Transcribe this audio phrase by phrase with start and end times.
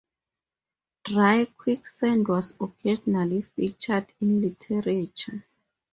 [1.03, 5.43] Dry quicksand was occasionally featured in literature.